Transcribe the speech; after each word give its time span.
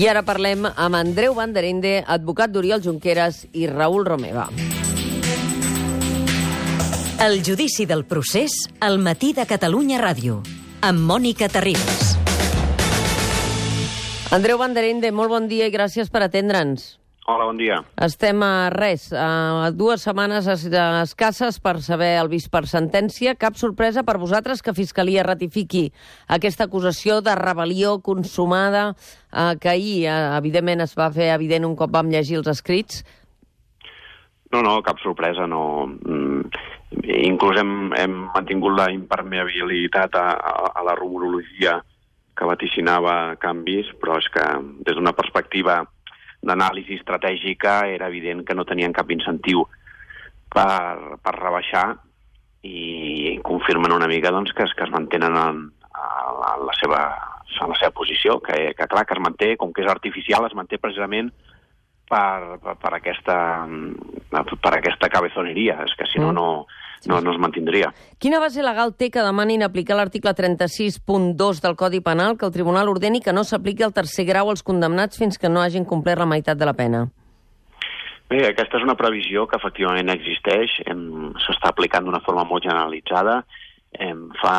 I 0.00 0.06
ara 0.08 0.22
parlem 0.24 0.64
amb 0.64 0.96
Andreu 0.96 1.34
Banderende, 1.36 1.98
advocat 2.08 2.48
d'Oriol 2.48 2.80
Junqueras 2.80 3.42
i 3.52 3.66
Raül 3.68 4.06
Romeva. 4.08 4.46
El 7.20 7.42
judici 7.44 7.84
del 7.84 8.06
procés 8.08 8.54
al 8.80 8.96
matí 8.96 9.34
de 9.36 9.44
Catalunya 9.44 10.00
Ràdio, 10.00 10.38
amb 10.80 11.04
Mònica 11.04 11.50
Terribas. 11.52 12.14
Andreu 14.32 14.56
Banderende, 14.56 15.12
molt 15.12 15.36
bon 15.36 15.52
dia 15.52 15.68
i 15.68 15.74
gràcies 15.76 16.08
per 16.08 16.24
atendre'ns. 16.24 16.99
Hola, 17.30 17.44
bon 17.46 17.58
dia. 17.60 17.76
Estem 18.02 18.40
a 18.42 18.70
res, 18.74 19.04
a 19.14 19.68
dues 19.70 20.02
setmanes 20.02 20.48
es- 20.50 20.64
escasses 20.66 21.60
per 21.62 21.76
saber 21.80 22.16
el 22.18 22.28
vist 22.32 22.50
per 22.50 22.64
sentència. 22.66 23.36
Cap 23.38 23.54
sorpresa 23.54 24.02
per 24.02 24.16
vosaltres 24.18 24.62
que 24.66 24.74
Fiscalia 24.74 25.22
ratifiqui 25.22 25.92
aquesta 26.26 26.64
acusació 26.66 27.20
de 27.22 27.36
rebel·lió 27.38 28.00
consumada 28.02 28.96
eh, 29.30 29.54
que 29.60 29.68
ahir, 29.68 30.06
eh, 30.10 30.16
evidentment, 30.40 30.82
es 30.82 30.96
va 30.98 31.10
fer 31.14 31.30
evident 31.36 31.68
un 31.68 31.76
cop 31.78 31.92
vam 31.94 32.10
llegir 32.10 32.40
els 32.40 32.50
escrits. 32.50 33.04
No, 34.50 34.64
no, 34.66 34.80
cap 34.82 34.98
sorpresa, 34.98 35.46
no. 35.46 35.86
Mm, 35.86 36.50
inclús 37.30 37.60
hem, 37.62 37.92
hem 37.94 38.16
mantingut 38.34 38.74
la 38.74 38.88
impermeabilitat 38.90 40.18
a, 40.18 40.26
a, 40.34 40.72
a 40.74 40.82
la 40.82 40.96
rumorologia 40.98 41.78
que 42.34 42.48
vaticinava 42.48 43.36
canvis, 43.38 43.86
però 44.02 44.18
és 44.18 44.26
que 44.34 44.42
des 44.82 44.96
d'una 44.98 45.12
perspectiva 45.14 45.84
d'anàlisi 46.42 46.96
estratègica 47.00 47.80
era 47.88 48.08
evident 48.08 48.44
que 48.46 48.56
no 48.56 48.64
tenien 48.68 48.94
cap 48.96 49.10
incentiu 49.12 49.66
per, 50.50 51.18
per 51.22 51.34
rebaixar 51.36 51.86
i 52.66 53.38
confirmen 53.44 53.92
una 53.92 54.08
mica 54.08 54.32
doncs, 54.32 54.52
que, 54.56 54.64
es, 54.64 54.74
que 54.76 54.84
es 54.84 54.92
mantenen 54.92 55.36
en, 55.36 55.62
en, 55.70 56.66
la 56.66 56.74
seva, 56.80 57.04
en 57.60 57.72
la 57.72 57.78
seva 57.78 57.92
posició, 57.96 58.40
que, 58.44 58.74
que 58.76 58.88
clar, 58.88 59.06
que 59.06 59.16
es 59.16 59.22
manté, 59.22 59.54
com 59.60 59.72
que 59.72 59.84
és 59.84 59.90
artificial, 59.90 60.48
es 60.48 60.56
manté 60.56 60.80
precisament 60.80 61.30
per, 62.10 62.58
per, 62.60 62.76
per, 62.82 62.92
aquesta, 62.98 63.38
per 64.30 64.74
aquesta 64.76 65.08
cabezoneria. 65.12 65.78
És 65.86 65.96
que 65.96 66.08
si 66.10 66.20
no, 66.20 66.32
no, 66.36 66.48
no, 67.06 67.20
no 67.20 67.32
es 67.32 67.38
mantindria. 67.40 67.92
Quina 68.18 68.40
base 68.42 68.62
legal 68.62 68.92
té 68.96 69.10
que 69.10 69.22
demanin 69.24 69.62
aplicar 69.62 69.96
l'article 69.96 70.34
36.2 70.36 71.60
del 71.64 71.76
Codi 71.76 72.00
Penal 72.00 72.36
que 72.36 72.46
el 72.46 72.52
Tribunal 72.52 72.88
ordeni 72.92 73.20
que 73.24 73.32
no 73.32 73.44
s'apliqui 73.44 73.82
el 73.86 73.94
tercer 73.96 74.26
grau 74.28 74.50
als 74.50 74.62
condemnats 74.62 75.16
fins 75.18 75.38
que 75.38 75.48
no 75.48 75.62
hagin 75.62 75.84
complert 75.88 76.20
la 76.20 76.26
meitat 76.28 76.58
de 76.60 76.66
la 76.68 76.74
pena? 76.76 77.06
Bé, 78.30 78.44
aquesta 78.46 78.78
és 78.78 78.84
una 78.86 78.94
previsió 78.94 79.46
que 79.50 79.56
efectivament 79.58 80.12
existeix, 80.12 80.76
s'està 80.86 81.72
aplicant 81.72 82.04
d'una 82.06 82.20
forma 82.22 82.44
molt 82.46 82.62
generalitzada. 82.62 83.40
Em, 83.98 84.28
fa, 84.38 84.54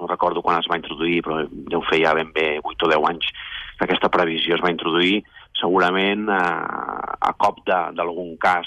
no 0.00 0.08
recordo 0.10 0.42
quan 0.42 0.58
es 0.58 0.66
va 0.66 0.80
introduir, 0.80 1.20
però 1.22 1.44
deu 1.70 1.84
fer 1.86 2.00
ja 2.02 2.16
ben 2.18 2.32
bé 2.34 2.56
8 2.64 2.88
o 2.88 2.90
10 2.90 3.06
anys 3.12 3.28
que 3.78 3.86
aquesta 3.86 4.10
previsió 4.10 4.56
es 4.56 4.60
va 4.64 4.72
introduir, 4.74 5.20
segurament 5.60 6.26
a, 6.34 6.40
a 7.20 7.30
cop 7.38 7.62
de- 7.64 7.92
d'algun 7.94 8.34
cas 8.42 8.66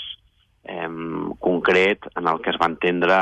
em, 0.64 1.34
concret 1.40 2.08
en 2.16 2.28
el 2.28 2.42
que 2.42 2.52
es 2.54 2.60
va 2.62 2.70
entendre 2.72 3.18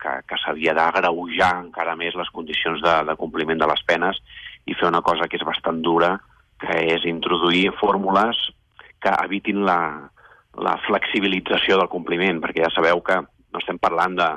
que, 0.00 0.12
que 0.26 0.38
s'havia 0.42 0.74
d'agreujar 0.74 1.50
encara 1.66 1.96
més 1.98 2.16
les 2.18 2.30
condicions 2.34 2.80
de, 2.82 2.94
de 3.06 3.16
compliment 3.20 3.60
de 3.60 3.68
les 3.70 3.82
penes 3.86 4.20
i 4.66 4.74
fer 4.74 4.88
una 4.88 5.02
cosa 5.02 5.28
que 5.28 5.38
és 5.38 5.46
bastant 5.46 5.80
dura, 5.84 6.16
que 6.60 6.76
és 6.94 7.06
introduir 7.08 7.70
fórmules 7.80 8.38
que 9.00 9.12
evitin 9.24 9.64
la, 9.64 9.80
la 10.60 10.76
flexibilització 10.86 11.78
del 11.80 11.88
compliment, 11.92 12.40
perquè 12.42 12.66
ja 12.66 12.72
sabeu 12.74 13.00
que 13.04 13.16
no 13.22 13.62
estem 13.62 13.78
parlant 13.80 14.16
de, 14.18 14.28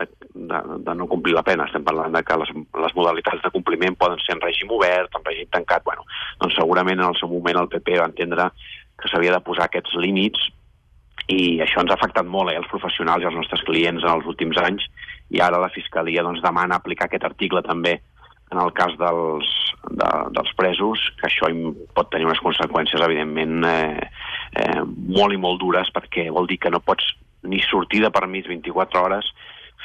de, 0.00 0.08
de, 0.34 0.60
de 0.84 0.94
no 0.96 1.08
complir 1.08 1.34
la 1.36 1.44
pena, 1.46 1.66
estem 1.68 1.84
parlant 1.86 2.12
de 2.12 2.22
que 2.26 2.36
les, 2.42 2.52
les 2.84 2.96
modalitats 2.98 3.42
de 3.44 3.52
compliment 3.54 3.96
poden 4.00 4.20
ser 4.24 4.36
en 4.36 4.44
règim 4.44 4.72
obert, 4.76 5.16
en 5.16 5.26
règim 5.26 5.48
tancat, 5.56 5.84
bueno, 5.86 6.04
doncs 6.42 6.58
segurament 6.60 7.00
en 7.00 7.08
el 7.08 7.18
seu 7.20 7.32
moment 7.32 7.62
el 7.62 7.70
PP 7.72 8.00
va 8.00 8.10
entendre 8.12 8.50
que 9.00 9.08
s'havia 9.08 9.32
de 9.32 9.44
posar 9.44 9.68
aquests 9.68 9.96
límits 9.96 10.50
i 11.30 11.60
això 11.62 11.82
ens 11.82 11.92
ha 11.92 11.98
afectat 11.98 12.26
molt, 12.26 12.50
eh, 12.50 12.58
els 12.58 12.68
professionals 12.70 13.22
i 13.22 13.28
els 13.30 13.38
nostres 13.38 13.62
clients 13.68 14.04
en 14.04 14.12
els 14.16 14.26
últims 14.26 14.58
anys, 14.58 14.86
i 15.30 15.40
ara 15.40 15.60
la 15.62 15.70
Fiscalia 15.70 16.24
doncs, 16.26 16.42
demana 16.42 16.80
aplicar 16.80 17.06
aquest 17.08 17.26
article 17.28 17.62
també 17.66 18.00
en 18.50 18.58
el 18.58 18.72
cas 18.74 18.96
dels, 18.98 19.48
de, 19.94 20.10
dels 20.34 20.54
presos, 20.58 21.02
que 21.20 21.28
això 21.28 21.50
pot 21.94 22.10
tenir 22.10 22.26
unes 22.26 22.42
conseqüències, 22.42 23.02
evidentment, 23.06 23.62
eh, 23.64 24.08
eh, 24.58 24.80
molt 24.82 25.34
i 25.34 25.38
molt 25.38 25.62
dures, 25.62 25.92
perquè 25.94 26.26
vol 26.34 26.50
dir 26.50 26.58
que 26.58 26.72
no 26.74 26.82
pots 26.82 27.14
ni 27.46 27.62
sortir 27.64 28.02
de 28.02 28.10
permís 28.12 28.48
24 28.50 29.04
hores 29.04 29.30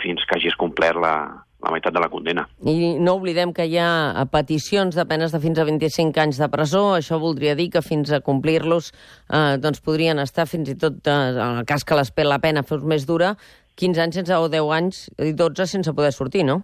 fins 0.02 0.26
que 0.26 0.36
hagis 0.36 0.58
complert 0.60 1.00
la, 1.00 1.45
la 1.66 1.74
meitat 1.74 1.96
de 1.96 2.02
la 2.02 2.10
condena. 2.14 2.46
I 2.62 2.96
no 3.02 3.16
oblidem 3.18 3.52
que 3.56 3.66
hi 3.66 3.80
ha 3.82 4.26
peticions 4.32 4.96
de 4.98 5.06
penes 5.10 5.34
de 5.34 5.42
fins 5.44 5.60
a 5.60 5.66
25 5.68 6.22
anys 6.22 6.40
de 6.42 6.50
presó. 6.54 6.86
Això 6.98 7.20
voldria 7.22 7.56
dir 7.58 7.72
que 7.74 7.84
fins 7.86 8.14
a 8.14 8.22
complir-los 8.26 8.92
eh, 8.94 9.58
doncs 9.62 9.82
podrien 9.86 10.22
estar 10.22 10.48
fins 10.50 10.70
i 10.72 10.78
tot, 10.80 11.02
eh, 11.10 11.18
en 11.34 11.62
el 11.64 11.66
cas 11.70 11.84
que 11.84 11.98
les, 11.98 12.14
la 12.30 12.40
pena 12.44 12.66
fos 12.68 12.86
més 12.86 13.08
dura, 13.10 13.34
15 13.82 14.06
anys 14.06 14.22
sense, 14.22 14.38
o 14.38 14.48
10 14.52 14.72
anys 14.78 15.02
i 15.20 15.34
12 15.36 15.68
sense 15.68 15.94
poder 15.98 16.14
sortir, 16.16 16.46
no? 16.48 16.62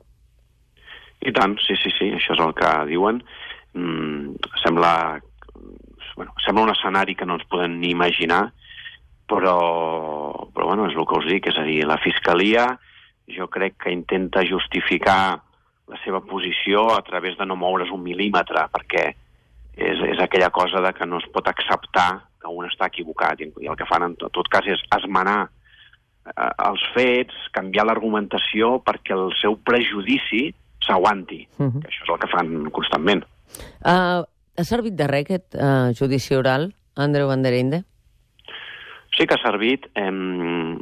I 1.21 1.33
tant, 1.35 1.57
sí, 1.61 1.75
sí, 1.77 1.91
sí, 1.97 2.09
això 2.17 2.33
és 2.37 2.41
el 2.41 2.53
que 2.57 2.69
diuen. 2.89 3.19
Mm, 3.77 4.37
sembla, 4.63 4.93
bueno, 6.15 6.33
sembla 6.45 6.65
un 6.65 6.73
escenari 6.73 7.15
que 7.17 7.27
no 7.27 7.37
ens 7.37 7.49
podem 7.49 7.77
ni 7.81 7.91
imaginar, 7.93 8.47
però, 9.29 9.57
però 10.53 10.71
bueno, 10.71 10.87
és 10.89 10.97
el 10.97 11.05
que 11.07 11.19
us 11.19 11.27
dic, 11.29 11.51
és 11.51 11.59
a 11.59 11.67
dir, 11.67 11.83
la 11.87 11.99
Fiscalia 12.01 12.65
jo 13.35 13.47
crec 13.47 13.77
que 13.83 13.91
intenta 13.91 14.43
justificar 14.45 15.41
la 15.91 15.97
seva 16.05 16.21
posició 16.21 16.89
a 16.95 17.01
través 17.03 17.37
de 17.37 17.45
no 17.45 17.55
moure's 17.55 17.91
un 17.91 18.03
mil·límetre, 18.03 18.67
perquè 18.71 19.07
és, 19.75 19.99
és 20.13 20.19
aquella 20.23 20.49
cosa 20.49 20.81
de 20.81 20.93
que 20.93 21.05
no 21.05 21.17
es 21.19 21.27
pot 21.33 21.47
acceptar 21.47 22.21
que 22.41 22.47
un 22.49 22.65
està 22.65 22.87
equivocat, 22.87 23.41
i, 23.41 23.51
el 23.67 23.75
que 23.77 23.85
fan 23.89 24.03
en 24.03 24.15
tot, 24.15 24.31
tot 24.33 24.47
cas 24.49 24.65
és 24.65 24.81
esmenar 24.97 25.43
eh, 25.45 26.49
els 26.69 26.83
fets, 26.95 27.35
canviar 27.53 27.85
l'argumentació 27.85 28.79
perquè 28.85 29.13
el 29.17 29.31
seu 29.41 29.57
prejudici 29.57 30.49
s'aguanti, 30.81 31.47
uh 31.59 31.63
Mhm. 31.63 31.69
-huh. 31.69 31.81
que 31.81 31.87
això 31.89 32.03
és 32.03 32.09
el 32.09 32.19
que 32.19 32.27
fan 32.27 32.71
constantment. 32.71 33.23
Uh, 33.85 34.23
ha 34.57 34.63
servit 34.63 34.95
de 34.95 35.07
res 35.07 35.21
aquest 35.25 35.55
uh, 35.55 35.93
judici 35.93 36.35
oral, 36.35 36.73
Andreu 36.95 37.27
Banderinde? 37.27 37.83
Sí 39.17 39.25
que 39.27 39.35
ha 39.35 39.43
servit. 39.43 39.87
Em, 39.95 40.79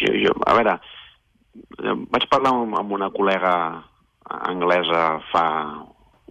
jo, 0.00 0.12
jo, 0.24 0.32
a 0.46 0.54
veure, 0.54 0.80
vaig 1.54 2.28
parlar 2.30 2.54
amb, 2.54 2.76
amb 2.78 2.94
una 2.96 3.10
col·lega 3.14 3.54
anglesa 4.50 5.02
fa 5.30 5.46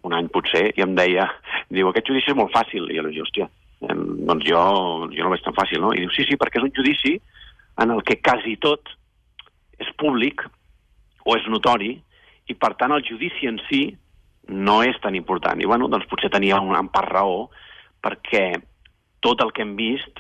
un 0.03 0.16
any 0.16 0.28
potser 0.34 0.66
i 0.75 0.84
em 0.84 0.95
deia, 0.97 1.29
diu, 1.72 1.88
aquest 1.89 2.09
judici 2.11 2.34
és 2.34 2.38
molt 2.38 2.51
fàcil. 2.56 2.89
I 2.91 2.97
jo 2.97 3.06
li 3.06 3.13
dic, 3.13 3.23
hòstia, 3.23 3.47
em, 3.89 4.01
doncs 4.28 4.47
jo, 4.50 4.63
jo 5.13 5.22
no 5.22 5.29
el 5.29 5.35
veig 5.35 5.45
tan 5.45 5.56
fàcil, 5.56 5.79
no? 5.83 5.94
I 5.95 6.03
diu, 6.03 6.12
sí, 6.16 6.25
sí, 6.28 6.38
perquè 6.39 6.59
és 6.59 6.67
un 6.67 6.75
judici 6.75 7.16
en 7.83 7.94
el 7.95 8.03
que 8.07 8.19
quasi 8.22 8.57
tot 8.62 8.91
és 9.79 9.89
públic 10.00 10.44
o 11.23 11.38
és 11.38 11.47
notori 11.51 11.95
i, 11.95 12.53
per 12.53 12.73
tant, 12.79 12.91
el 12.91 13.06
judici 13.07 13.47
en 13.47 13.62
si 13.69 13.85
no 14.51 14.81
és 14.83 15.00
tan 15.01 15.16
important. 15.16 15.62
I, 15.62 15.69
bueno, 15.69 15.88
doncs 15.88 16.09
potser 16.12 16.31
tenia 16.33 16.59
un, 16.59 16.75
en 16.75 16.91
part 16.91 17.12
raó 17.13 17.47
perquè 18.03 18.50
tot 19.23 19.39
el 19.39 19.53
que 19.56 19.63
hem 19.63 19.78
vist 19.79 20.19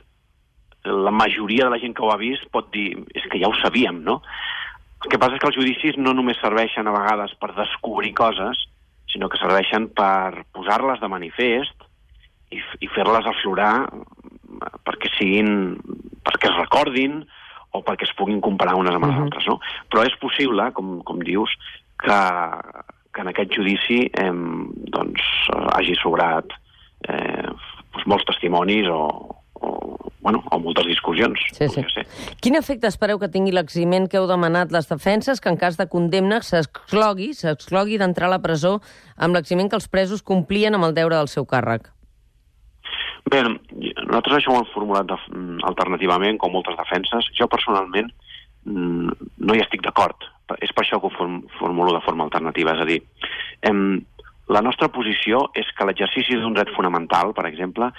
la 0.83 1.11
majoria 1.11 1.67
de 1.67 1.75
la 1.75 1.79
gent 1.79 1.95
que 1.95 2.03
ho 2.03 2.11
ha 2.11 2.19
vist 2.19 2.47
pot 2.51 2.69
dir 2.71 2.89
és 3.15 3.27
que 3.31 3.39
ja 3.39 3.49
ho 3.51 3.55
sabíem, 3.59 4.01
no? 4.03 4.21
El 5.03 5.11
que 5.11 5.19
passa 5.19 5.35
és 5.35 5.41
que 5.43 5.49
els 5.51 5.57
judicis 5.57 5.97
no 5.99 6.13
només 6.15 6.39
serveixen 6.39 6.87
a 6.87 6.93
vegades 6.95 7.33
per 7.41 7.51
descobrir 7.57 8.13
coses, 8.15 8.59
sinó 9.11 9.27
que 9.29 9.37
serveixen 9.41 9.89
per 9.93 10.45
posar-les 10.55 11.01
de 11.01 11.09
manifest 11.11 11.83
i, 12.55 12.61
i 12.79 12.87
fer-les 12.95 13.27
aflorar 13.29 13.89
perquè 14.87 15.11
siguin, 15.17 15.75
perquè 16.23 16.49
es 16.51 16.57
recordin 16.61 17.19
o 17.73 17.81
perquè 17.83 18.05
es 18.07 18.15
puguin 18.15 18.39
comparar 18.41 18.75
unes 18.79 18.95
amb 18.95 19.05
les 19.07 19.15
Mhm. 19.15 19.23
altres, 19.25 19.47
no? 19.49 19.59
Però 19.89 20.05
és 20.05 20.15
possible, 20.21 20.71
com, 20.73 21.01
com 21.03 21.19
dius, 21.19 21.51
que, 21.99 22.19
que 23.13 23.21
en 23.21 23.27
aquest 23.27 23.51
judici 23.57 24.05
eh, 24.13 24.31
doncs, 24.93 25.21
hagi 25.73 25.95
sobrat 25.99 26.45
eh, 27.09 27.49
doncs 27.91 28.05
molts 28.05 28.25
testimonis 28.29 28.87
o, 28.87 29.01
bueno, 30.23 30.41
o 30.49 30.59
moltes 30.59 30.87
discussions. 30.87 31.39
Sí, 31.51 31.67
sí. 31.69 31.83
ser. 31.93 32.05
Quin 32.41 32.55
efecte 32.55 32.87
espereu 32.87 33.19
que 33.19 33.29
tingui 33.29 33.51
l'eximent 33.53 34.07
que 34.09 34.17
heu 34.17 34.27
demanat 34.29 34.71
les 34.71 34.87
defenses 34.89 35.43
que 35.43 35.51
en 35.51 35.59
cas 35.59 35.77
de 35.77 35.85
condemna 35.91 36.39
s'exclogui 36.41 37.33
s'exclogui 37.37 37.99
d'entrar 38.01 38.31
a 38.31 38.35
la 38.37 38.41
presó 38.41 38.79
amb 39.17 39.35
l'eximent 39.35 39.69
que 39.69 39.77
els 39.77 39.89
presos 39.91 40.23
complien 40.23 40.73
amb 40.73 40.87
el 40.87 40.95
deure 40.95 41.19
del 41.19 41.29
seu 41.29 41.45
càrrec? 41.45 41.91
Bé, 43.29 43.43
nosaltres 43.43 44.39
això 44.39 44.53
ho 44.53 44.61
hem 44.61 44.71
formulat 44.73 45.11
de, 45.11 45.17
mm, 45.35 45.59
alternativament, 45.67 46.39
com 46.39 46.51
moltes 46.51 46.79
defenses. 46.79 47.29
Jo 47.35 47.47
personalment 47.47 48.09
mm, 48.65 49.11
no 49.37 49.55
hi 49.55 49.61
estic 49.63 49.83
d'acord. 49.83 50.15
És 50.59 50.71
per 50.71 50.83
això 50.83 50.99
que 50.99 51.07
ho 51.07 51.17
form, 51.17 51.41
formulo 51.59 51.93
de 51.93 52.03
forma 52.05 52.23
alternativa. 52.23 52.73
És 52.75 52.81
a 52.81 52.85
dir, 52.85 53.01
em, 53.61 54.03
la 54.47 54.61
nostra 54.61 54.89
posició 54.91 55.49
és 55.55 55.67
que 55.75 55.85
l'exercici 55.87 56.35
d'un 56.35 56.53
dret 56.53 56.69
fonamental, 56.75 57.33
per 57.33 57.45
exemple, 57.47 57.91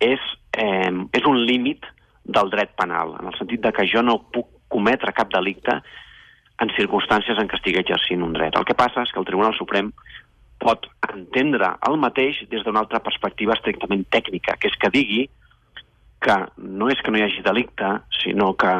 és, 0.00 0.20
eh, 0.58 0.92
és 1.12 1.26
un 1.28 1.38
límit 1.44 1.84
del 2.24 2.50
dret 2.50 2.74
penal, 2.76 3.16
en 3.20 3.28
el 3.30 3.36
sentit 3.38 3.60
de 3.60 3.72
que 3.72 3.86
jo 3.88 4.02
no 4.02 4.20
puc 4.32 4.48
cometre 4.68 5.12
cap 5.12 5.30
delicte 5.32 5.80
en 6.60 6.72
circumstàncies 6.76 7.38
en 7.40 7.48
què 7.48 7.56
estigui 7.58 7.80
exercint 7.80 8.22
un 8.22 8.34
dret. 8.36 8.56
El 8.56 8.66
que 8.68 8.76
passa 8.76 9.02
és 9.02 9.12
que 9.12 9.20
el 9.20 9.26
Tribunal 9.28 9.56
Suprem 9.56 9.92
pot 10.60 10.86
entendre 11.08 11.72
el 11.88 11.96
mateix 12.00 12.42
des 12.52 12.64
d'una 12.64 12.82
altra 12.84 13.00
perspectiva 13.00 13.56
estrictament 13.56 14.04
tècnica, 14.12 14.58
que 14.60 14.68
és 14.68 14.76
que 14.76 14.92
digui 14.92 15.22
que 16.20 16.36
no 16.58 16.90
és 16.92 17.00
que 17.00 17.10
no 17.10 17.18
hi 17.18 17.24
hagi 17.24 17.40
delicte, 17.42 17.94
sinó 18.20 18.52
que 18.60 18.72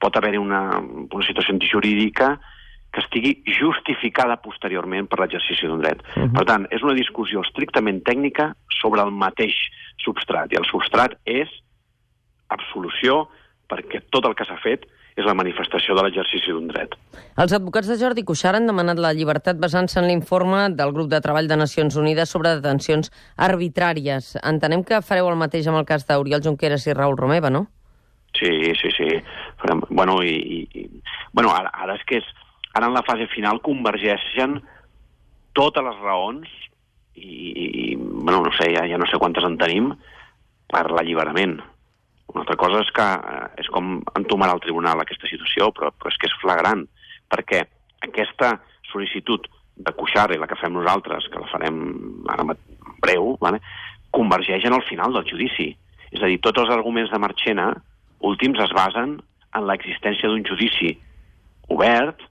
pot 0.00 0.16
haver-hi 0.16 0.40
una, 0.40 0.80
una 0.80 1.26
situació 1.26 1.52
antijurídica 1.54 2.38
que 2.90 3.00
estigui 3.04 3.34
justificada 3.46 4.40
posteriorment 4.42 5.06
per 5.10 5.20
l'exercici 5.20 5.66
d'un 5.66 5.82
dret. 5.82 6.02
Uh 6.16 6.22
-huh. 6.22 6.32
Per 6.34 6.44
tant, 6.44 6.66
és 6.70 6.82
una 6.82 6.94
discussió 6.94 7.40
estrictament 7.40 8.02
tècnica 8.02 8.54
sobre 8.80 9.02
el 9.02 9.10
mateix 9.10 9.54
substrat, 9.98 10.52
i 10.52 10.56
el 10.56 10.64
substrat 10.64 11.18
és 11.24 11.48
absolució 12.48 13.28
perquè 13.68 14.02
tot 14.10 14.24
el 14.26 14.34
que 14.34 14.44
s'ha 14.44 14.58
fet 14.62 14.86
és 15.16 15.26
la 15.26 15.34
manifestació 15.34 15.94
de 15.94 16.02
l'exercici 16.02 16.52
d'un 16.52 16.68
dret. 16.70 16.94
Els 17.40 17.52
advocats 17.52 17.88
de 17.90 17.98
Jordi 18.00 18.24
Cuixart 18.24 18.56
han 18.56 18.66
demanat 18.66 19.00
la 19.02 19.12
llibertat 19.16 19.58
basant-se 19.60 19.98
en 20.00 20.06
l'informe 20.06 20.68
del 20.78 20.92
grup 20.96 21.10
de 21.10 21.20
treball 21.20 21.48
de 21.50 21.58
Nacions 21.60 21.96
Unides 21.96 22.30
sobre 22.30 22.54
detencions 22.56 23.10
arbitràries. 23.36 24.36
Entenem 24.42 24.84
que 24.84 25.02
fareu 25.02 25.28
el 25.28 25.36
mateix 25.36 25.66
amb 25.66 25.80
el 25.82 25.88
cas 25.88 26.06
d'Oriol 26.08 26.42
Junqueras 26.42 26.86
i 26.86 26.96
Raül 26.96 27.18
Romeva, 27.18 27.50
no? 27.50 27.66
Sí, 28.38 28.74
sí, 28.78 28.92
sí. 28.96 29.08
Farem, 29.58 29.82
bueno, 29.90 30.22
i, 30.22 30.66
i, 30.72 31.02
bueno 31.32 31.50
ara, 31.54 31.72
ara 31.74 31.98
és 31.98 32.06
que 32.06 32.20
és, 32.22 32.28
ara 32.74 32.86
en 32.86 32.94
la 32.94 33.04
fase 33.06 33.26
final 33.32 33.62
convergeixen 33.64 34.60
totes 35.56 35.84
les 35.84 35.98
raons 36.04 36.48
i, 37.16 37.26
i 37.26 37.96
bueno, 37.98 38.44
no 38.46 38.52
sé, 38.56 38.70
ja, 38.74 38.86
ja 38.88 38.98
no 38.98 39.08
sé 39.10 39.18
quantes 39.18 39.44
en 39.44 39.58
tenim 39.60 39.90
per 40.70 40.86
l'alliberament. 40.90 41.58
Una 42.30 42.44
altra 42.44 42.56
cosa 42.56 42.82
és 42.84 42.90
que 42.94 43.04
eh, 43.04 43.46
és 43.62 43.70
com 43.74 43.98
entomar 44.18 44.50
al 44.52 44.62
tribunal 44.62 45.02
aquesta 45.02 45.28
situació, 45.30 45.72
però, 45.74 45.90
però 45.90 46.12
és 46.12 46.18
que 46.20 46.30
és 46.30 46.38
flagrant, 46.42 46.86
perquè 47.30 47.64
aquesta 48.06 48.54
sol·licitud 48.92 49.48
de 49.80 49.94
Cuixart 49.96 50.34
i 50.34 50.40
la 50.40 50.48
que 50.50 50.58
fem 50.60 50.74
nosaltres, 50.76 51.26
que 51.32 51.40
la 51.40 51.50
farem 51.50 51.80
ara 52.30 52.46
en 52.46 52.54
breu, 53.02 53.34
vale? 53.40 53.60
convergeix 54.14 54.64
en 54.66 54.74
el 54.74 54.82
final 54.86 55.14
del 55.14 55.26
judici. 55.28 55.70
És 56.10 56.22
a 56.22 56.30
dir, 56.30 56.40
tots 56.42 56.58
els 56.62 56.72
arguments 56.74 57.10
de 57.12 57.20
Marchena 57.22 57.68
últims 58.26 58.58
es 58.62 58.72
basen 58.76 59.18
en 59.56 59.66
l'existència 59.66 60.28
d'un 60.28 60.42
judici 60.46 60.96
obert, 61.70 62.22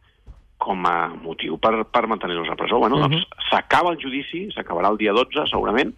com 0.60 0.86
a 0.86 1.08
motiu 1.24 1.58
per, 1.58 1.86
per 1.88 2.06
mantenir-los 2.12 2.52
a 2.52 2.58
presó. 2.60 2.78
Bueno, 2.80 2.98
uh 2.98 3.04
-huh. 3.04 3.10
doncs 3.10 3.28
s'acaba 3.50 3.92
el 3.92 4.02
judici, 4.04 4.50
s'acabarà 4.52 4.92
el 4.92 4.98
dia 4.98 5.14
12, 5.14 5.48
segurament, 5.48 5.96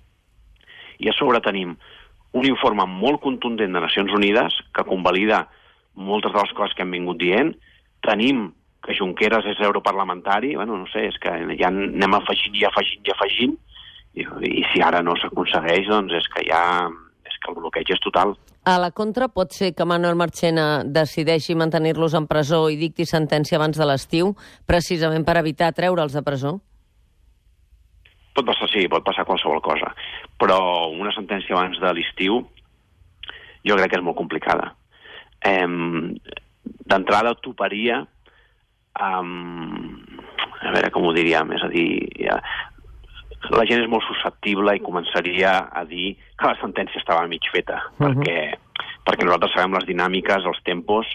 i 1.00 1.10
a 1.10 1.14
sobre 1.14 1.42
tenim 1.42 1.76
un 2.32 2.46
informe 2.46 2.86
molt 2.86 3.20
contundent 3.22 3.74
de 3.74 3.82
Nacions 3.82 4.14
Unides 4.14 4.54
que 4.74 4.86
convalida 4.88 5.48
moltes 5.96 6.32
de 6.32 6.40
les 6.40 6.54
coses 6.54 6.76
que 6.76 6.84
hem 6.84 6.92
vingut 6.92 7.18
dient. 7.18 7.56
Tenim 8.02 8.54
que 8.82 8.96
Junqueras 8.96 9.46
és 9.46 9.60
europarlamentari, 9.60 10.56
bueno, 10.56 10.78
no 10.78 10.88
sé, 10.88 11.08
és 11.08 11.18
que 11.22 11.32
ja 11.60 11.68
anem 11.68 12.14
afegint 12.18 12.56
i 12.56 12.66
afegint 12.66 13.08
i 13.08 13.12
afegint, 13.12 13.58
i, 14.14 14.26
i 14.62 14.64
si 14.72 14.82
ara 14.82 15.02
no 15.02 15.16
s'aconsegueix, 15.16 15.88
doncs 15.88 16.14
és 16.14 16.28
que 16.34 16.46
ja 16.48 16.62
és 17.26 17.38
que 17.38 17.52
el 17.52 17.60
bloqueig 17.60 17.94
és 17.94 18.00
total. 18.00 18.36
A 18.64 18.78
la 18.78 18.92
contra, 18.94 19.26
pot 19.34 19.56
ser 19.58 19.72
que 19.74 19.86
Manuel 19.90 20.14
Marchena 20.20 20.84
decideixi 20.86 21.56
mantenir-los 21.58 22.14
en 22.14 22.28
presó 22.30 22.68
i 22.70 22.78
dicti 22.78 23.08
sentència 23.10 23.58
abans 23.58 23.80
de 23.80 23.88
l'estiu, 23.90 24.36
precisament 24.70 25.26
per 25.26 25.40
evitar 25.42 25.72
treure'ls 25.74 26.14
de 26.14 26.22
presó? 26.22 26.60
Pot 28.38 28.46
passar, 28.46 28.70
sí, 28.70 28.86
pot 28.88 29.04
passar 29.04 29.26
qualsevol 29.26 29.64
cosa. 29.66 29.90
Però 30.38 30.60
una 30.94 31.14
sentència 31.16 31.58
abans 31.58 31.82
de 31.82 31.94
l'estiu 31.98 32.38
jo 33.66 33.78
crec 33.78 33.92
que 33.92 33.98
és 33.98 34.06
molt 34.06 34.20
complicada. 34.22 34.76
Eh, 35.42 35.66
D'entrada 36.62 37.34
toparia 37.42 38.04
amb... 38.94 40.10
A 40.62 40.70
veure 40.76 40.92
com 40.94 41.08
ho 41.10 41.12
diríem, 41.16 41.56
és 41.58 41.64
a 41.66 41.68
dir, 41.72 41.88
la 43.50 43.66
gent 43.66 43.82
és 43.82 43.90
molt 43.90 44.06
susceptible 44.06 44.76
i 44.76 44.84
començaria 44.84 45.56
a 45.74 45.84
dir 45.86 46.14
que 46.38 46.48
la 46.48 46.60
sentència 46.62 47.02
estava 47.02 47.28
mig 47.28 47.42
feta, 47.52 47.82
uh 47.98 48.06
-huh. 48.06 48.14
perquè, 48.14 48.54
perquè 49.06 49.26
nosaltres 49.26 49.54
sabem 49.56 49.74
les 49.74 49.86
dinàmiques, 49.86 50.46
els 50.46 50.62
tempos, 50.64 51.08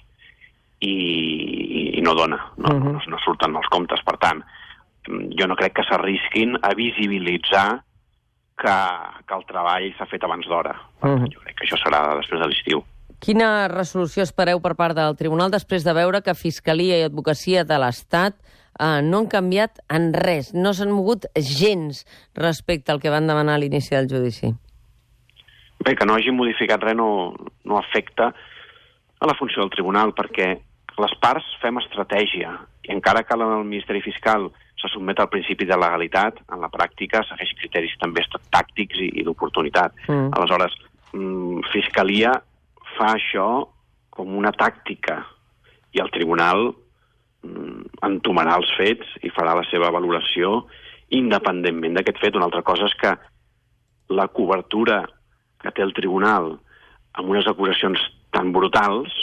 i, 0.81 1.97
i 1.99 2.03
no 2.03 2.15
dona, 2.15 2.39
no, 2.57 2.69
uh 2.69 2.81
-huh. 2.81 2.93
no, 2.93 3.01
no 3.07 3.19
surten 3.25 3.57
els 3.57 3.69
comptes. 3.69 4.03
Per 4.05 4.17
tant, 4.19 4.43
jo 5.09 5.47
no 5.47 5.57
crec 5.57 5.73
que 5.75 5.85
s'arrisquin 5.85 6.59
a 6.63 6.75
visibilitzar 6.75 7.83
que, 8.57 8.77
que 9.27 9.35
el 9.35 9.45
treball 9.47 9.95
s'ha 9.97 10.07
fet 10.07 10.25
abans 10.25 10.47
d'hora. 10.47 10.75
Uh 11.03 11.09
-huh. 11.09 11.33
Jo 11.33 11.41
crec 11.41 11.57
que 11.57 11.67
això 11.67 11.79
serà 11.79 12.17
després 12.17 12.41
de 12.41 12.49
l'estiu. 12.49 12.85
Quina 13.19 13.69
resolució 13.69 14.23
espereu 14.23 14.61
per 14.61 14.75
part 14.75 14.95
del 14.95 15.17
Tribunal 15.17 15.51
després 15.51 15.85
de 15.85 15.93
veure 15.93 16.23
que 16.23 16.35
Fiscalia 16.35 16.99
i 16.99 17.03
Advocacia 17.03 17.65
de 17.65 17.79
l'Estat 17.79 18.35
eh, 18.79 19.01
no 19.03 19.23
han 19.23 19.31
canviat 19.33 19.81
en 19.93 20.13
res, 20.15 20.53
no 20.55 20.73
s'han 20.75 20.93
mogut 20.95 21.27
gens 21.37 22.05
respecte 22.35 22.93
al 22.93 23.01
que 23.01 23.13
van 23.13 23.27
demanar 23.29 23.57
a 23.57 23.63
l'inici 23.63 23.95
del 23.97 24.09
judici. 24.11 24.53
Bé, 25.85 25.95
que 25.95 26.07
no 26.09 26.17
hagi 26.17 26.33
modificat 26.33 26.83
res 26.83 26.97
no, 26.97 27.09
no 27.65 27.79
afecta 27.79 28.33
a 29.17 29.27
la 29.29 29.37
funció 29.39 29.63
del 29.63 29.73
tribunal, 29.73 30.15
perquè 30.17 30.55
les 30.97 31.15
parts 31.21 31.47
fem 31.61 31.77
estratègia, 31.81 32.55
i 32.87 32.93
encara 32.95 33.25
que 33.27 33.37
el 33.37 33.45
Ministeri 33.65 34.01
Fiscal 34.05 34.49
se 34.81 34.89
sotmet 34.93 35.21
al 35.21 35.31
principi 35.33 35.67
de 35.69 35.77
legalitat, 35.77 36.41
en 36.53 36.61
la 36.65 36.73
pràctica 36.73 37.23
segueix 37.25 37.53
criteris 37.61 37.97
també 38.01 38.25
tàctics 38.53 39.01
i, 39.01 39.09
i 39.21 39.25
d'oportunitat. 39.25 39.97
Mm. 40.09 40.33
Aleshores, 40.37 40.77
mm, 41.13 41.65
Fiscalia 41.73 42.35
fa 42.97 43.15
això 43.17 43.49
com 44.17 44.37
una 44.37 44.53
tàctica, 44.57 45.23
i 45.97 46.01
el 46.03 46.13
tribunal 46.13 46.75
entomarà 48.07 48.57
els 48.61 48.71
fets 48.79 49.17
i 49.25 49.33
farà 49.35 49.55
la 49.59 49.65
seva 49.71 49.91
valoració 49.95 50.65
independentment 51.15 51.97
d'aquest 51.97 52.21
fet. 52.23 52.37
Una 52.37 52.49
altra 52.49 52.65
cosa 52.67 52.89
és 52.91 52.97
que 53.01 53.15
la 54.17 54.29
cobertura 54.29 55.05
que 55.63 55.73
té 55.75 55.83
el 55.83 55.95
tribunal 55.97 56.55
amb 57.17 57.33
unes 57.33 57.49
acusacions 57.49 58.03
tan 58.35 58.53
brutals 58.53 59.15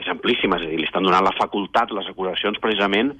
és 0.00 0.08
amplíssima, 0.08 0.56
és 0.56 0.64
a 0.64 0.70
dir, 0.70 0.78
li 0.80 0.88
estan 0.88 1.04
donant 1.04 1.26
la 1.26 1.36
facultat, 1.36 1.92
les 1.92 2.08
acusacions, 2.08 2.58
precisament, 2.62 3.12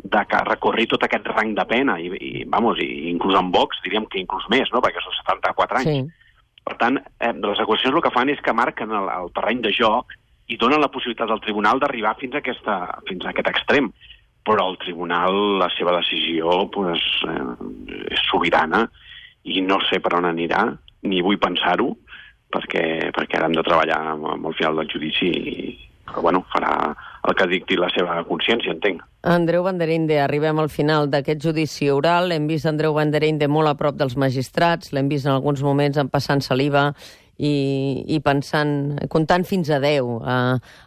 de 0.00 0.20
que 0.30 0.42
recorri 0.46 0.86
tot 0.88 1.02
aquest 1.04 1.26
rang 1.34 1.56
de 1.56 1.64
pena, 1.68 1.96
i, 2.00 2.08
i 2.14 2.44
vamos, 2.48 2.78
i 2.80 3.10
inclús 3.10 3.36
en 3.36 3.50
Vox 3.52 3.82
diríem 3.84 4.06
que 4.08 4.20
inclús 4.22 4.46
més, 4.52 4.70
no?, 4.72 4.80
perquè 4.84 5.02
són 5.02 5.16
74 5.18 5.82
anys. 5.82 5.90
Sí. 5.90 6.30
Per 6.64 6.76
tant, 6.78 7.00
eh, 7.00 7.32
les 7.34 7.62
acusacions 7.64 7.96
el 7.98 8.04
que 8.04 8.14
fan 8.14 8.30
és 8.30 8.40
que 8.44 8.54
marquen 8.54 8.94
el, 8.94 9.10
el 9.10 9.32
terreny 9.34 9.64
de 9.64 9.74
joc 9.74 10.14
i 10.50 10.58
donen 10.58 10.82
la 10.82 10.90
possibilitat 10.90 11.30
al 11.30 11.42
tribunal 11.44 11.80
d'arribar 11.80 12.16
fins, 12.18 12.34
a 12.34 12.42
aquesta, 12.42 12.76
fins 13.08 13.24
a 13.24 13.30
aquest 13.30 13.50
extrem. 13.52 13.90
Però 14.46 14.66
el 14.70 14.78
tribunal, 14.82 15.36
la 15.60 15.68
seva 15.76 15.94
decisió, 15.98 16.64
pues, 16.72 17.02
eh, 17.28 18.06
és 18.10 18.22
sobirana 18.30 18.86
i 19.44 19.60
no 19.62 19.78
sé 19.88 20.00
per 20.00 20.16
on 20.16 20.26
anirà, 20.28 20.64
ni 21.06 21.20
vull 21.22 21.38
pensar-ho, 21.40 21.92
perquè, 22.50 23.12
perquè 23.14 23.38
ara 23.38 23.46
hem 23.48 23.56
de 23.56 23.64
treballar 23.66 24.00
amb, 24.14 24.26
amb 24.34 24.50
el 24.50 24.56
final 24.58 24.80
del 24.80 24.90
judici 24.90 25.28
i, 25.28 25.70
però, 26.08 26.24
bueno, 26.26 26.42
farà 26.52 26.72
el 27.28 27.36
que 27.36 27.46
dicti 27.46 27.76
la 27.78 27.90
seva 27.94 28.18
consciència, 28.26 28.72
entenc. 28.74 29.04
Andreu 29.28 29.62
Banderinde, 29.66 30.18
arribem 30.18 30.58
al 30.58 30.70
final 30.72 31.10
d'aquest 31.12 31.42
judici 31.44 31.90
oral. 31.92 32.32
Hem 32.32 32.48
vist 32.48 32.66
Andreu 32.66 32.96
Banderinde 32.96 33.48
molt 33.48 33.70
a 33.70 33.76
prop 33.78 33.98
dels 34.00 34.16
magistrats, 34.16 34.94
l'hem 34.96 35.10
vist 35.12 35.28
en 35.28 35.36
alguns 35.36 35.62
moments 35.62 36.00
en 36.00 36.08
passant 36.08 36.40
saliva 36.40 36.90
i, 37.40 38.04
i 38.12 38.20
pensant, 38.20 39.00
comptant 39.12 39.46
fins 39.48 39.70
a 39.72 39.80
10 39.80 40.20
a, 40.20 40.36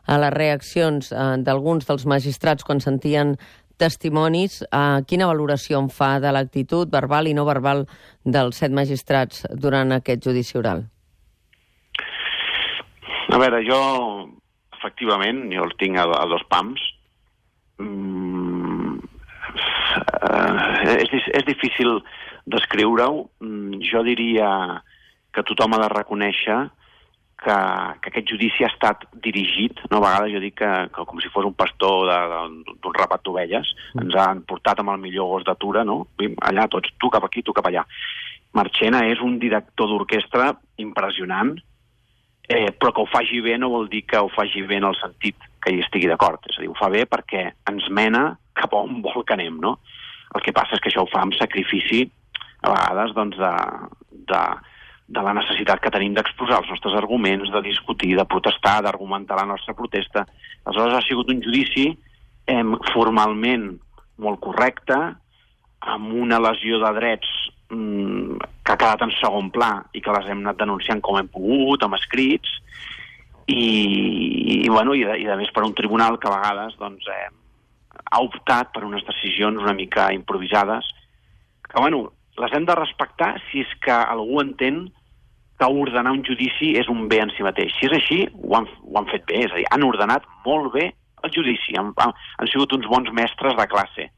a 0.06 0.22
les 0.22 0.34
reaccions 0.36 1.10
d'alguns 1.42 1.90
dels 1.90 2.06
magistrats 2.10 2.66
quan 2.68 2.84
sentien 2.84 3.36
testimonis, 3.82 4.62
a 4.72 5.02
quina 5.10 5.28
valoració 5.30 5.82
en 5.82 5.90
fa 5.90 6.16
de 6.24 6.32
l'actitud 6.32 6.92
verbal 6.94 7.28
i 7.28 7.34
no 7.34 7.46
verbal 7.48 7.86
dels 8.24 8.62
set 8.62 8.74
magistrats 8.76 9.48
durant 9.50 9.92
aquest 9.96 10.24
judici 10.28 10.58
oral? 10.60 10.86
A 13.34 13.40
veure, 13.42 13.64
jo, 13.66 13.80
efectivament, 14.78 15.48
jo 15.54 15.66
el 15.66 15.74
tinc 15.80 15.98
a, 15.98 16.06
a 16.06 16.26
dos 16.30 16.44
pams. 16.54 16.84
Mm, 17.82 19.00
eh, 20.30 20.98
és, 21.02 21.30
és 21.40 21.46
difícil 21.48 21.98
descriure-ho. 22.46 23.26
Mm, 23.42 23.82
jo 23.90 24.04
diria 24.06 24.50
que 25.34 25.44
tothom 25.48 25.76
ha 25.76 25.84
de 25.84 25.92
reconèixer 25.94 26.60
que, 27.44 27.56
que 28.02 28.12
aquest 28.12 28.30
judici 28.32 28.64
ha 28.64 28.72
estat 28.72 29.04
dirigit, 29.26 29.82
no? 29.92 30.00
a 30.00 30.06
vegades 30.06 30.34
jo 30.36 30.42
dic 30.44 30.56
que, 30.62 30.72
que 30.96 31.06
com 31.10 31.20
si 31.22 31.32
fos 31.34 31.48
un 31.50 31.56
pastor 31.58 32.08
d'un 32.08 32.96
rapat 32.96 33.26
d'ovelles, 33.26 33.74
mm. 33.94 34.06
ens 34.06 34.20
han 34.20 34.44
portat 34.48 34.80
amb 34.82 34.94
el 34.96 35.02
millor 35.04 35.32
gos 35.34 35.48
d'atura, 35.50 35.84
no? 35.88 36.04
allà 36.42 36.70
tots, 36.72 36.94
tu 37.02 37.12
cap 37.14 37.28
aquí, 37.28 37.44
tu 37.44 37.56
cap 37.56 37.68
allà. 37.70 37.84
Marchena 38.54 39.04
és 39.10 39.22
un 39.26 39.40
director 39.42 39.90
d'orquestra 39.90 40.52
impressionant, 40.82 41.56
eh, 42.48 42.70
però 42.78 42.94
que 42.94 43.04
ho 43.04 43.10
faci 43.10 43.42
bé 43.42 43.58
no 43.58 43.72
vol 43.74 43.90
dir 43.90 44.04
que 44.06 44.22
ho 44.22 44.30
faci 44.32 44.62
bé 44.70 44.78
en 44.78 44.88
el 44.92 44.98
sentit 45.00 45.50
que 45.64 45.74
hi 45.74 45.82
estigui 45.82 46.10
d'acord. 46.12 46.44
És 46.52 46.60
a 46.60 46.64
dir, 46.64 46.70
ho 46.70 46.78
fa 46.78 46.92
bé 46.94 47.06
perquè 47.10 47.48
ens 47.72 47.90
mena 47.90 48.28
cap 48.54 48.76
a 48.76 48.84
on 48.86 49.02
vol 49.02 49.26
que 49.26 49.36
anem, 49.36 49.58
no? 49.64 49.80
El 50.34 50.44
que 50.46 50.54
passa 50.54 50.78
és 50.78 50.84
que 50.84 50.92
això 50.92 51.06
ho 51.06 51.10
fa 51.10 51.24
amb 51.26 51.36
sacrifici, 51.38 52.06
a 52.64 52.72
vegades, 52.72 53.14
doncs, 53.18 53.40
de, 53.40 53.54
de, 54.30 54.44
de 55.14 55.22
la 55.22 55.34
necessitat 55.38 55.82
que 55.82 55.92
tenim 55.94 56.16
d'exposar 56.18 56.62
els 56.62 56.70
nostres 56.74 56.96
arguments, 56.98 57.52
de 57.54 57.62
discutir, 57.66 58.16
de 58.18 58.26
protestar, 58.30 58.80
d'argumentar 58.86 59.38
la 59.40 59.50
nostra 59.54 59.76
protesta. 59.78 60.26
Aleshores 60.66 60.98
ha 60.98 61.04
sigut 61.06 61.30
un 61.30 61.42
judici 61.44 61.92
eh, 61.92 62.64
formalment 62.94 63.70
molt 64.24 64.42
correcte, 64.42 64.98
amb 65.94 66.16
una 66.24 66.40
lesió 66.40 66.80
de 66.80 66.92
drets 66.96 67.30
mm, 67.70 68.40
que 68.64 68.74
ha 68.74 68.80
quedat 68.80 69.04
en 69.06 69.14
segon 69.20 69.52
pla 69.54 69.74
i 69.94 70.02
que 70.02 70.16
les 70.16 70.32
hem 70.32 70.42
anat 70.46 70.62
denunciant 70.64 71.04
com 71.04 71.20
hem 71.20 71.30
pogut, 71.32 71.84
amb 71.84 72.00
escrits, 72.00 72.58
i, 73.46 74.64
i, 74.64 74.70
bueno, 74.70 74.96
i, 74.96 75.04
de, 75.04 75.20
i 75.20 75.28
de 75.28 75.38
més 75.40 75.52
per 75.54 75.66
un 75.68 75.76
tribunal 75.76 76.18
que 76.18 76.30
a 76.30 76.36
vegades 76.38 76.78
doncs, 76.80 77.08
eh, 77.12 77.30
ha 78.04 78.22
optat 78.24 78.72
per 78.74 78.86
unes 78.88 79.04
decisions 79.06 79.62
una 79.62 79.76
mica 79.76 80.10
improvisades 80.16 80.88
que, 81.68 81.80
bueno, 81.80 82.06
les 82.40 82.54
hem 82.56 82.66
de 82.66 82.76
respectar 82.78 83.36
si 83.50 83.62
és 83.66 83.74
que 83.84 83.94
algú 83.94 84.40
entén 84.42 84.88
que 85.64 85.84
ordenar 85.84 86.12
un 86.12 86.24
judici 86.28 86.74
és 86.80 86.90
un 86.92 87.08
bé 87.08 87.22
en 87.24 87.32
si 87.36 87.46
mateix. 87.46 87.72
Si 87.78 87.88
és 87.88 87.96
així, 87.96 88.20
ho 88.44 88.58
han, 88.58 88.68
ho 88.84 89.00
han 89.00 89.10
fet 89.12 89.26
bé, 89.30 89.46
és 89.46 89.54
a 89.54 89.62
dir, 89.62 89.68
han 89.72 89.88
ordenat 89.88 90.28
molt 90.46 90.74
bé 90.76 90.90
el 91.24 91.32
judici, 91.32 91.76
han, 91.80 91.94
han, 92.04 92.12
han 92.40 92.50
sigut 92.52 92.74
uns 92.76 92.88
bons 92.92 93.12
mestres 93.16 93.56
de 93.56 93.68
classe. 93.72 94.10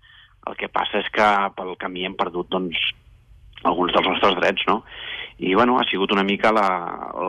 El 0.49 0.57
que 0.57 0.69
passa 0.73 1.01
és 1.01 1.09
que 1.13 1.27
pel 1.57 1.75
camí 1.81 2.05
hem 2.05 2.17
perdut 2.17 2.49
doncs, 2.53 2.79
alguns 3.65 3.93
dels 3.93 4.09
nostres 4.09 4.35
drets, 4.39 4.65
no? 4.69 4.81
I, 5.37 5.53
bueno, 5.53 5.77
ha 5.77 5.85
sigut 5.89 6.13
una 6.15 6.23
mica 6.23 6.51
la, 6.55 6.65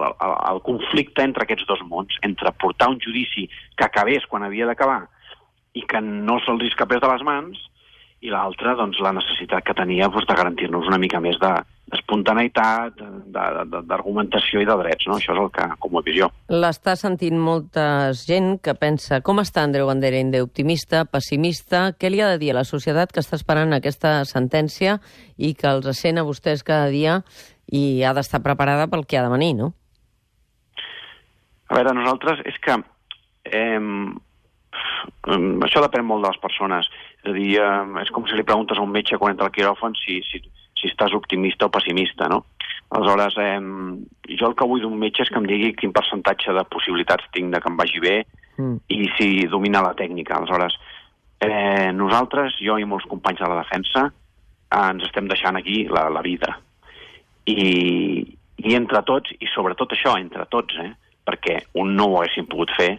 la, 0.00 0.10
el 0.52 0.62
conflicte 0.64 1.24
entre 1.24 1.44
aquests 1.44 1.66
dos 1.68 1.82
mons, 1.88 2.16
entre 2.24 2.52
portar 2.60 2.88
un 2.92 3.00
judici 3.02 3.48
que 3.76 3.86
acabés 3.86 4.24
quan 4.30 4.46
havia 4.46 4.68
d'acabar 4.68 5.02
i 5.76 5.82
que 5.84 6.00
no 6.00 6.38
se'ls 6.44 6.70
escapés 6.70 7.02
de 7.02 7.10
les 7.10 7.24
mans, 7.26 7.58
i 8.24 8.32
l'altre, 8.32 8.72
doncs, 8.78 9.00
la 9.04 9.12
necessitat 9.12 9.64
que 9.66 9.76
tenia 9.76 10.08
doncs, 10.08 10.28
de 10.28 10.38
garantir-nos 10.38 10.88
una 10.88 11.00
mica 11.02 11.20
més 11.20 11.36
d'espontaneïtat, 11.86 12.98
de, 12.98 13.80
d'argumentació 13.86 14.62
i 14.62 14.66
de 14.66 14.74
drets, 14.80 15.06
no? 15.06 15.18
Això 15.20 15.34
és 15.36 15.40
el 15.42 15.50
que, 15.54 15.66
com 15.82 15.98
a 15.98 16.02
visió. 16.06 16.28
L'està 16.50 16.96
sentint 16.98 17.38
molta 17.38 17.86
gent 18.18 18.56
que 18.62 18.74
pensa 18.78 19.20
com 19.26 19.38
està 19.42 19.62
Andreu 19.62 19.86
Banderinde, 19.90 20.42
optimista, 20.42 21.04
pessimista, 21.06 21.92
què 21.94 22.10
li 22.10 22.22
ha 22.22 22.32
de 22.34 22.40
dir 22.42 22.52
a 22.52 22.58
la 22.60 22.66
societat 22.66 23.14
que 23.14 23.22
està 23.22 23.38
esperant 23.38 23.76
aquesta 23.76 24.18
sentència 24.26 24.98
i 25.36 25.54
que 25.54 25.70
els 25.70 25.86
sent 26.00 26.18
a 26.18 26.26
vostès 26.26 26.66
cada 26.66 26.90
dia 26.90 27.20
i 27.70 28.02
ha 28.02 28.14
d'estar 28.14 28.42
preparada 28.42 28.90
pel 28.90 29.06
que 29.06 29.18
ha 29.18 29.26
de 29.26 29.32
venir, 29.32 29.54
no? 29.58 29.72
A 31.66 31.74
veure, 31.74 31.94
nosaltres 31.94 32.42
és 32.46 32.58
que 32.62 32.76
eh, 33.50 33.80
això 35.66 35.82
depèn 35.82 36.06
molt 36.06 36.24
de 36.24 36.30
les 36.30 36.42
persones. 36.42 36.88
És 37.22 37.30
a 37.30 37.34
dir, 37.34 37.48
eh, 37.62 38.02
és 38.02 38.12
com 38.14 38.26
si 38.26 38.38
li 38.38 38.46
preguntes 38.46 38.78
a 38.78 38.84
un 38.84 38.92
metge 38.94 39.18
quan 39.18 39.34
entra 39.34 39.48
al 39.48 39.54
quiròfan 39.54 39.96
si, 40.02 40.20
si, 40.30 40.42
si 40.86 40.94
estàs 40.94 41.14
optimista 41.16 41.66
o 41.66 41.72
pessimista, 41.74 42.28
no? 42.30 42.44
Aleshores, 42.94 43.34
eh, 43.42 43.58
jo 44.38 44.50
el 44.50 44.54
que 44.54 44.66
vull 44.68 44.84
d'un 44.84 44.94
metge 44.98 45.24
és 45.24 45.30
que 45.32 45.40
em 45.40 45.48
digui 45.48 45.72
quin 45.74 45.94
percentatge 45.94 46.54
de 46.54 46.62
possibilitats 46.70 47.26
tinc 47.34 47.50
de 47.52 47.60
que 47.60 47.70
em 47.72 47.78
vagi 47.78 48.02
bé 48.02 48.20
mm. 48.58 48.76
i 48.94 49.08
si 49.16 49.30
domina 49.50 49.82
la 49.82 49.96
tècnica. 49.98 50.38
Aleshores, 50.38 50.76
eh, 51.42 51.90
nosaltres, 51.92 52.60
jo 52.62 52.78
i 52.78 52.86
molts 52.86 53.08
companys 53.10 53.42
de 53.42 53.50
la 53.50 53.58
defensa, 53.64 54.06
eh, 54.06 54.84
ens 54.84 55.08
estem 55.08 55.26
deixant 55.26 55.58
aquí 55.58 55.84
la, 55.90 56.06
la 56.14 56.22
vida 56.22 56.54
i, 57.46 58.22
i 58.62 58.74
entre 58.78 59.02
tots, 59.06 59.34
i 59.40 59.50
sobretot 59.50 59.94
això, 59.94 60.16
entre 60.20 60.46
tots, 60.52 60.78
eh, 60.82 60.92
perquè 61.26 61.60
un 61.82 61.94
no 61.98 62.10
ho 62.10 62.20
haguéssim 62.20 62.46
pogut 62.50 62.70
fer, 62.78 62.92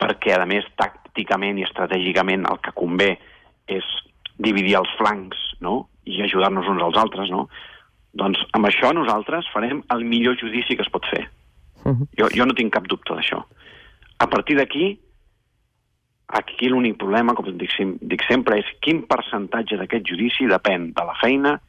perquè, 0.00 0.36
a 0.36 0.48
més, 0.48 0.66
tàcticament 0.80 1.60
i 1.60 1.66
estratègicament 1.68 2.48
el 2.48 2.60
que 2.64 2.74
convé 2.76 3.12
és 3.70 3.86
dividir 4.42 4.78
els 4.80 4.92
flancs 4.98 5.52
no? 5.62 5.86
Ajudar-nos 6.32 6.68
uns 6.72 6.82
als 6.82 6.98
altres, 7.04 7.30
no? 7.30 7.46
Doncs 8.16 8.40
amb 8.56 8.68
això 8.68 8.92
nosaltres 8.96 9.48
farem 9.52 9.82
el 9.92 10.04
millor 10.08 10.36
judici 10.40 10.76
que 10.76 10.84
es 10.84 10.92
pot 10.92 11.04
fer. 11.12 11.28
Uh 11.84 11.92
-huh. 11.92 12.06
jo, 12.18 12.28
jo 12.32 12.46
no 12.46 12.54
tinc 12.54 12.72
cap 12.72 12.86
dubte 12.86 13.14
d'això. 13.14 13.42
A 14.18 14.26
partir 14.26 14.56
d'aquí, 14.56 14.98
aquí 16.28 16.68
l'únic 16.68 16.96
problema, 16.96 17.34
com 17.34 17.44
dic, 17.58 17.70
dic 18.00 18.22
sempre, 18.28 18.58
és 18.58 18.66
quin 18.80 19.02
percentatge 19.02 19.76
d'aquest 19.76 20.06
judici 20.06 20.46
depèn 20.46 20.92
de 20.94 21.04
la 21.04 21.14
feina 21.20 21.60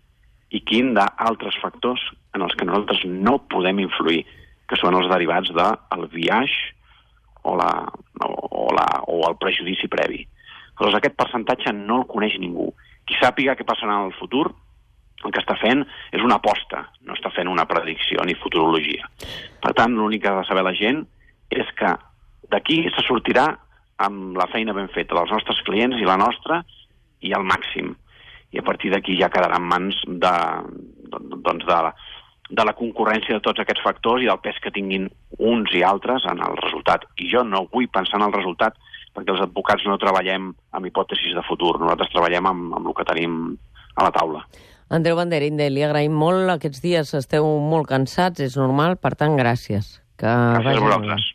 i 0.49 0.61
quin 0.61 0.93
d'altres 0.93 1.57
factors 1.61 2.01
en 2.33 2.41
els 2.41 2.53
que 2.55 2.65
nosaltres 2.65 3.03
no 3.05 3.39
podem 3.49 3.79
influir, 3.79 4.25
que 4.67 4.75
són 4.75 4.95
els 4.95 5.09
derivats 5.09 5.49
del 5.49 6.07
viatge 6.13 6.73
o, 7.43 7.55
la, 7.55 7.71
o, 8.23 8.69
la, 8.73 8.87
o 9.07 9.27
el 9.27 9.35
prejudici 9.37 9.87
previ. 9.87 10.27
Llavors 10.79 10.95
aquest 10.97 11.15
percentatge 11.19 11.73
no 11.73 12.01
el 12.01 12.07
coneix 12.09 12.37
ningú. 12.41 12.71
Qui 13.07 13.17
sàpiga 13.19 13.55
què 13.59 13.65
passarà 13.67 13.97
en 13.99 14.09
el 14.09 14.15
futur, 14.19 14.47
el 15.23 15.31
que 15.31 15.39
està 15.39 15.55
fent 15.59 15.83
és 16.11 16.23
una 16.23 16.37
aposta, 16.41 16.85
no 17.07 17.15
està 17.15 17.31
fent 17.31 17.47
una 17.51 17.67
predicció 17.69 18.23
ni 18.27 18.35
futurologia. 18.39 19.07
Per 19.63 19.73
tant, 19.77 19.95
l'únic 19.95 20.23
que 20.23 20.31
ha 20.31 20.39
de 20.41 20.47
saber 20.47 20.65
la 20.67 20.75
gent 20.75 21.03
és 21.53 21.69
que 21.79 21.91
d'aquí 22.51 22.83
se 22.91 23.05
sortirà 23.07 23.47
amb 24.03 24.37
la 24.37 24.49
feina 24.51 24.75
ben 24.75 24.89
feta 24.91 25.15
dels 25.15 25.31
nostres 25.31 25.61
clients 25.67 25.99
i 26.01 26.07
la 26.07 26.19
nostra 26.19 26.63
i 27.23 27.31
al 27.31 27.45
màxim 27.47 27.93
i 28.53 28.59
a 28.59 28.65
partir 28.65 28.91
d'aquí 28.93 29.15
ja 29.17 29.31
quedarà 29.33 29.57
en 29.57 29.65
mans 29.69 29.97
de, 30.05 30.33
doncs 31.45 31.65
de, 31.65 31.77
de 32.53 32.65
la 32.67 32.75
concurrència 32.77 33.37
de 33.37 33.43
tots 33.45 33.63
aquests 33.63 33.81
factors 33.85 34.21
i 34.21 34.29
del 34.29 34.41
pes 34.45 34.59
que 34.61 34.73
tinguin 34.73 35.07
uns 35.39 35.73
i 35.73 35.81
altres 35.87 36.27
en 36.29 36.43
el 36.45 36.57
resultat. 36.61 37.07
I 37.17 37.31
jo 37.31 37.41
no 37.47 37.65
vull 37.73 37.89
pensar 37.89 38.19
en 38.19 38.27
el 38.27 38.35
resultat 38.35 38.77
perquè 39.13 39.33
els 39.33 39.43
advocats 39.45 39.85
no 39.89 39.99
treballem 40.01 40.51
amb 40.73 40.89
hipòtesis 40.89 41.35
de 41.37 41.43
futur, 41.47 41.75
nosaltres 41.79 42.11
treballem 42.13 42.49
amb, 42.49 42.77
amb 42.79 42.89
el 42.89 42.97
que 42.97 43.07
tenim 43.09 43.39
a 43.95 44.07
la 44.07 44.13
taula. 44.15 44.43
Andreu 44.93 45.17
Banderinde, 45.17 45.69
li 45.73 45.85
agraïm 45.85 46.13
molt. 46.13 46.49
Aquests 46.53 46.81
dies 46.83 47.13
esteu 47.17 47.47
molt 47.61 47.89
cansats, 47.89 48.43
és 48.43 48.57
normal, 48.59 48.97
per 49.01 49.15
tant, 49.17 49.37
gràcies. 49.39 49.99
Que 50.21 50.29
gràcies 50.29 50.81
a 50.81 50.85
vosaltres. 50.85 51.29